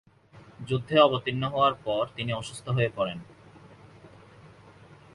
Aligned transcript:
যুদ্ধে 0.67 0.95
অবতীর্ণ 0.99 1.43
হওয়ার 1.43 1.75
পর 1.83 2.03
তিনি 2.15 2.31
অসুস্থ 2.33 2.65
হয়ে 2.69 2.89
পড়েন। 2.95 3.19